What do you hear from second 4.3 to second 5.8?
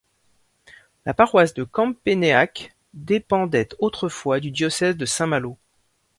du diocèse de Saint-Malo.